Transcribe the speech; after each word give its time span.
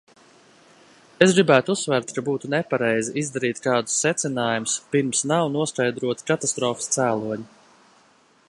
Es 1.25 1.35
gribētu 1.39 1.73
uzsvērt, 1.73 2.13
ka 2.15 2.23
būtu 2.29 2.49
nepareizi 2.55 3.13
izdarīt 3.23 3.61
kādus 3.67 3.99
secinājumus, 4.07 4.79
pirms 4.95 5.23
nav 5.33 5.55
noskaidroti 5.59 6.29
katastrofas 6.33 6.95
cēloņi. 6.97 7.47